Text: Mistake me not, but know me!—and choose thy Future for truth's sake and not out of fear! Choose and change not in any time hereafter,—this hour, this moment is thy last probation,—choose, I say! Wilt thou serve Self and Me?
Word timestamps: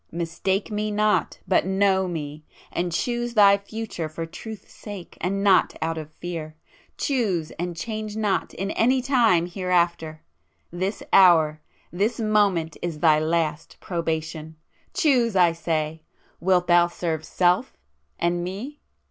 Mistake 0.11 0.71
me 0.71 0.89
not, 0.89 1.37
but 1.47 1.63
know 1.67 2.07
me!—and 2.07 2.91
choose 2.91 3.35
thy 3.35 3.55
Future 3.55 4.09
for 4.09 4.25
truth's 4.25 4.73
sake 4.73 5.15
and 5.21 5.43
not 5.43 5.75
out 5.79 5.95
of 5.99 6.09
fear! 6.11 6.55
Choose 6.97 7.51
and 7.59 7.77
change 7.77 8.17
not 8.17 8.51
in 8.55 8.71
any 8.71 8.99
time 9.03 9.45
hereafter,—this 9.45 11.03
hour, 11.13 11.61
this 11.91 12.19
moment 12.19 12.77
is 12.81 12.97
thy 12.97 13.19
last 13.19 13.77
probation,—choose, 13.79 15.35
I 15.35 15.51
say! 15.51 16.01
Wilt 16.39 16.65
thou 16.65 16.87
serve 16.87 17.23
Self 17.23 17.77
and 18.17 18.43
Me? 18.43 18.79